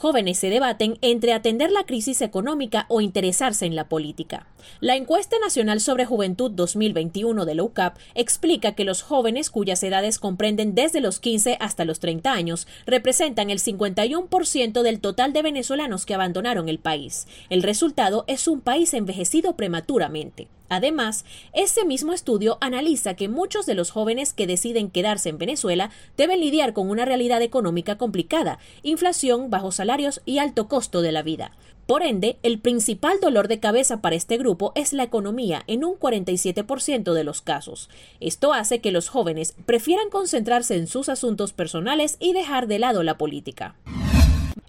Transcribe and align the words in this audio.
jóvenes 0.00 0.38
se 0.38 0.48
debaten 0.48 0.96
entre 1.02 1.34
atender 1.34 1.70
la 1.70 1.84
crisis 1.84 2.22
económica 2.22 2.86
o 2.88 3.02
interesarse 3.02 3.66
en 3.66 3.76
la 3.76 3.86
política. 3.86 4.46
La 4.80 4.96
encuesta 4.96 5.36
nacional 5.38 5.78
sobre 5.78 6.06
juventud 6.06 6.50
2021 6.50 7.44
de 7.44 7.54
la 7.54 7.62
UCAP 7.64 7.98
explica 8.14 8.72
que 8.72 8.86
los 8.86 9.02
jóvenes 9.02 9.50
cuyas 9.50 9.82
edades 9.82 10.18
comprenden 10.18 10.74
desde 10.74 11.02
los 11.02 11.20
15 11.20 11.58
hasta 11.60 11.84
los 11.84 12.00
30 12.00 12.32
años 12.32 12.66
representan 12.86 13.50
el 13.50 13.58
51% 13.58 14.80
del 14.80 15.00
total 15.00 15.34
de 15.34 15.42
venezolanos 15.42 16.06
que 16.06 16.14
abandonaron 16.14 16.70
el 16.70 16.78
país. 16.78 17.28
El 17.50 17.62
resultado 17.62 18.24
es 18.26 18.48
un 18.48 18.62
país 18.62 18.94
envejecido 18.94 19.54
prematuramente. 19.54 20.48
Además, 20.70 21.24
ese 21.52 21.84
mismo 21.84 22.12
estudio 22.12 22.56
analiza 22.60 23.14
que 23.14 23.28
muchos 23.28 23.66
de 23.66 23.74
los 23.74 23.90
jóvenes 23.90 24.32
que 24.32 24.46
deciden 24.46 24.88
quedarse 24.88 25.28
en 25.28 25.36
Venezuela 25.36 25.90
deben 26.16 26.40
lidiar 26.40 26.72
con 26.72 26.88
una 26.88 27.04
realidad 27.04 27.42
económica 27.42 27.98
complicada, 27.98 28.60
inflación, 28.84 29.50
bajos 29.50 29.74
salarios 29.74 30.22
y 30.24 30.38
alto 30.38 30.68
costo 30.68 31.02
de 31.02 31.10
la 31.10 31.22
vida. 31.22 31.52
Por 31.90 32.04
ende, 32.04 32.38
el 32.44 32.60
principal 32.60 33.18
dolor 33.20 33.48
de 33.48 33.58
cabeza 33.58 34.00
para 34.00 34.14
este 34.14 34.38
grupo 34.38 34.70
es 34.76 34.92
la 34.92 35.02
economía 35.02 35.64
en 35.66 35.84
un 35.84 35.98
47% 35.98 37.14
de 37.14 37.24
los 37.24 37.42
casos. 37.42 37.90
Esto 38.20 38.52
hace 38.52 38.80
que 38.80 38.92
los 38.92 39.08
jóvenes 39.08 39.56
prefieran 39.66 40.08
concentrarse 40.08 40.76
en 40.76 40.86
sus 40.86 41.08
asuntos 41.08 41.52
personales 41.52 42.16
y 42.20 42.32
dejar 42.32 42.68
de 42.68 42.78
lado 42.78 43.02
la 43.02 43.18
política. 43.18 43.74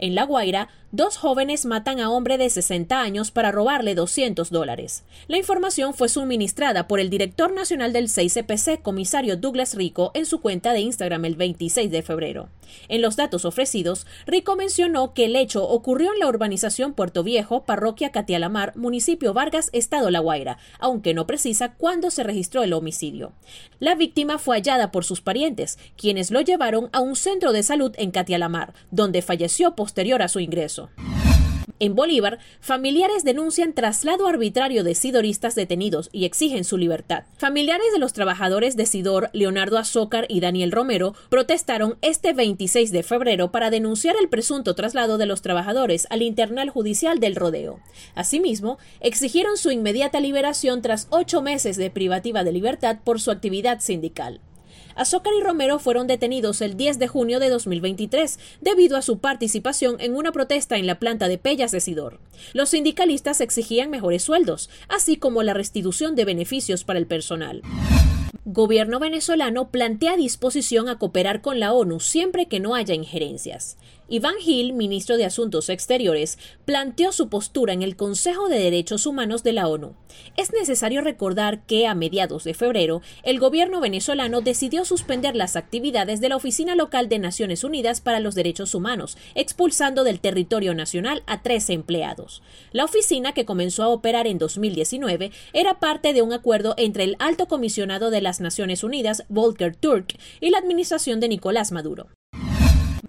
En 0.00 0.14
La 0.14 0.24
Guaira, 0.24 0.68
dos 0.92 1.16
jóvenes 1.16 1.66
matan 1.66 1.98
a 1.98 2.10
hombre 2.10 2.38
de 2.38 2.48
60 2.48 3.00
años 3.00 3.32
para 3.32 3.50
robarle 3.50 3.96
200 3.96 4.50
dólares. 4.50 5.02
La 5.26 5.36
información 5.36 5.92
fue 5.92 6.08
suministrada 6.08 6.86
por 6.86 7.00
el 7.00 7.10
director 7.10 7.52
nacional 7.52 7.92
del 7.92 8.06
6CPC, 8.06 8.80
comisario 8.80 9.36
Douglas 9.36 9.74
Rico, 9.74 10.12
en 10.14 10.24
su 10.24 10.40
cuenta 10.40 10.72
de 10.72 10.80
Instagram 10.80 11.24
el 11.24 11.34
26 11.34 11.90
de 11.90 12.02
febrero. 12.02 12.48
En 12.88 13.02
los 13.02 13.16
datos 13.16 13.44
ofrecidos, 13.44 14.06
Rico 14.26 14.56
mencionó 14.56 15.14
que 15.14 15.24
el 15.24 15.36
hecho 15.36 15.66
ocurrió 15.68 16.12
en 16.12 16.20
la 16.20 16.28
urbanización 16.28 16.94
Puerto 16.94 17.22
Viejo, 17.22 17.64
parroquia 17.64 18.12
Catialamar, 18.12 18.76
municipio 18.76 19.34
Vargas, 19.34 19.70
estado 19.72 20.10
La 20.10 20.20
Guaira, 20.20 20.58
aunque 20.78 21.12
no 21.12 21.26
precisa 21.26 21.74
cuándo 21.74 22.10
se 22.10 22.22
registró 22.22 22.62
el 22.62 22.72
homicidio. 22.72 23.32
La 23.78 23.94
víctima 23.94 24.38
fue 24.38 24.56
hallada 24.56 24.90
por 24.90 25.04
sus 25.04 25.20
parientes, 25.20 25.78
quienes 25.96 26.30
lo 26.30 26.40
llevaron 26.40 26.88
a 26.92 27.00
un 27.00 27.16
centro 27.16 27.52
de 27.52 27.62
salud 27.62 27.92
en 27.96 28.10
Catialamar, 28.10 28.74
donde 28.90 29.22
falleció 29.22 29.74
posterior 29.88 30.20
a 30.20 30.28
su 30.28 30.38
ingreso. 30.38 30.90
En 31.80 31.94
Bolívar, 31.94 32.40
familiares 32.60 33.24
denuncian 33.24 33.72
traslado 33.72 34.26
arbitrario 34.26 34.84
de 34.84 34.94
sidoristas 34.94 35.54
detenidos 35.54 36.10
y 36.12 36.26
exigen 36.26 36.64
su 36.64 36.76
libertad. 36.76 37.24
Familiares 37.38 37.86
de 37.92 37.98
los 37.98 38.12
trabajadores 38.12 38.76
de 38.76 38.84
Sidor, 38.84 39.30
Leonardo 39.32 39.78
Azócar 39.78 40.26
y 40.28 40.40
Daniel 40.40 40.72
Romero, 40.72 41.14
protestaron 41.30 41.96
este 42.02 42.34
26 42.34 42.92
de 42.92 43.02
febrero 43.02 43.50
para 43.50 43.70
denunciar 43.70 44.16
el 44.20 44.28
presunto 44.28 44.74
traslado 44.74 45.16
de 45.16 45.26
los 45.26 45.40
trabajadores 45.40 46.06
al 46.10 46.20
internal 46.20 46.68
judicial 46.68 47.18
del 47.18 47.34
rodeo. 47.34 47.80
Asimismo, 48.14 48.76
exigieron 49.00 49.56
su 49.56 49.70
inmediata 49.70 50.20
liberación 50.20 50.82
tras 50.82 51.06
ocho 51.08 51.40
meses 51.40 51.78
de 51.78 51.90
privativa 51.90 52.44
de 52.44 52.52
libertad 52.52 52.98
por 53.04 53.22
su 53.22 53.30
actividad 53.30 53.80
sindical. 53.80 54.40
Azócar 54.98 55.32
y 55.38 55.44
Romero 55.44 55.78
fueron 55.78 56.08
detenidos 56.08 56.60
el 56.60 56.76
10 56.76 56.98
de 56.98 57.06
junio 57.06 57.38
de 57.38 57.50
2023 57.50 58.36
debido 58.60 58.96
a 58.96 59.02
su 59.02 59.20
participación 59.20 60.00
en 60.00 60.16
una 60.16 60.32
protesta 60.32 60.76
en 60.76 60.88
la 60.88 60.98
planta 60.98 61.28
de 61.28 61.38
Pellas 61.38 61.70
de 61.70 61.78
Sidor. 61.78 62.18
Los 62.52 62.70
sindicalistas 62.70 63.40
exigían 63.40 63.90
mejores 63.90 64.24
sueldos, 64.24 64.70
así 64.88 65.16
como 65.16 65.44
la 65.44 65.54
restitución 65.54 66.16
de 66.16 66.24
beneficios 66.24 66.82
para 66.82 66.98
el 66.98 67.06
personal. 67.06 67.62
Gobierno 68.44 68.98
venezolano 68.98 69.68
plantea 69.70 70.16
disposición 70.16 70.88
a 70.88 70.98
cooperar 70.98 71.42
con 71.42 71.60
la 71.60 71.72
ONU 71.72 72.00
siempre 72.00 72.46
que 72.46 72.58
no 72.58 72.74
haya 72.74 72.94
injerencias. 72.94 73.76
Iván 74.10 74.36
Gil, 74.40 74.72
ministro 74.72 75.18
de 75.18 75.26
Asuntos 75.26 75.68
Exteriores, 75.68 76.38
planteó 76.64 77.12
su 77.12 77.28
postura 77.28 77.74
en 77.74 77.82
el 77.82 77.94
Consejo 77.94 78.48
de 78.48 78.58
Derechos 78.58 79.04
Humanos 79.04 79.42
de 79.42 79.52
la 79.52 79.68
ONU. 79.68 79.96
Es 80.38 80.50
necesario 80.50 81.02
recordar 81.02 81.66
que 81.66 81.86
a 81.86 81.94
mediados 81.94 82.44
de 82.44 82.54
febrero, 82.54 83.02
el 83.22 83.38
gobierno 83.38 83.82
venezolano 83.82 84.40
decidió 84.40 84.86
suspender 84.86 85.36
las 85.36 85.56
actividades 85.56 86.22
de 86.22 86.30
la 86.30 86.36
Oficina 86.36 86.74
Local 86.74 87.10
de 87.10 87.18
Naciones 87.18 87.64
Unidas 87.64 88.00
para 88.00 88.18
los 88.18 88.34
Derechos 88.34 88.74
Humanos, 88.74 89.18
expulsando 89.34 90.04
del 90.04 90.20
territorio 90.20 90.72
nacional 90.72 91.22
a 91.26 91.42
13 91.42 91.74
empleados. 91.74 92.42
La 92.72 92.86
oficina, 92.86 93.32
que 93.32 93.44
comenzó 93.44 93.82
a 93.82 93.88
operar 93.88 94.26
en 94.26 94.38
2019, 94.38 95.32
era 95.52 95.80
parte 95.80 96.14
de 96.14 96.22
un 96.22 96.32
acuerdo 96.32 96.72
entre 96.78 97.04
el 97.04 97.16
alto 97.18 97.46
comisionado 97.46 98.10
de 98.10 98.22
las 98.22 98.40
Naciones 98.40 98.82
Unidas, 98.82 99.24
Volker 99.28 99.76
Turk, 99.76 100.18
y 100.40 100.48
la 100.48 100.56
administración 100.56 101.20
de 101.20 101.28
Nicolás 101.28 101.72
Maduro. 101.72 102.08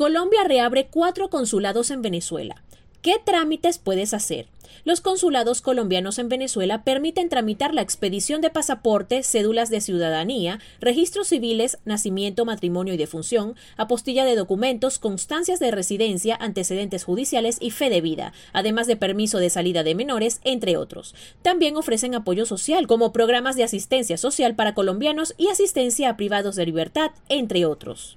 Colombia 0.00 0.44
reabre 0.44 0.86
cuatro 0.86 1.28
consulados 1.28 1.90
en 1.90 2.00
Venezuela. 2.00 2.62
¿Qué 3.02 3.16
trámites 3.22 3.76
puedes 3.76 4.14
hacer? 4.14 4.46
Los 4.84 5.02
consulados 5.02 5.60
colombianos 5.60 6.18
en 6.18 6.30
Venezuela 6.30 6.84
permiten 6.84 7.28
tramitar 7.28 7.74
la 7.74 7.82
expedición 7.82 8.40
de 8.40 8.48
pasaporte, 8.48 9.22
cédulas 9.22 9.68
de 9.68 9.82
ciudadanía, 9.82 10.58
registros 10.80 11.28
civiles, 11.28 11.76
nacimiento, 11.84 12.46
matrimonio 12.46 12.94
y 12.94 12.96
defunción, 12.96 13.56
apostilla 13.76 14.24
de 14.24 14.36
documentos, 14.36 14.98
constancias 14.98 15.60
de 15.60 15.70
residencia, 15.70 16.34
antecedentes 16.40 17.04
judiciales 17.04 17.58
y 17.60 17.70
fe 17.70 17.90
de 17.90 18.00
vida, 18.00 18.32
además 18.54 18.86
de 18.86 18.96
permiso 18.96 19.36
de 19.36 19.50
salida 19.50 19.82
de 19.82 19.94
menores, 19.94 20.40
entre 20.44 20.78
otros. 20.78 21.14
También 21.42 21.76
ofrecen 21.76 22.14
apoyo 22.14 22.46
social, 22.46 22.86
como 22.86 23.12
programas 23.12 23.54
de 23.56 23.64
asistencia 23.64 24.16
social 24.16 24.54
para 24.54 24.72
colombianos 24.72 25.34
y 25.36 25.48
asistencia 25.48 26.08
a 26.08 26.16
privados 26.16 26.56
de 26.56 26.64
libertad, 26.64 27.10
entre 27.28 27.66
otros. 27.66 28.16